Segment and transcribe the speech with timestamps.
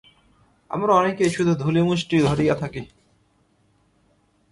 [0.71, 2.81] আমরা অনেকেই শুধু ধূলিমুষ্টি ধরিয়া থাকি।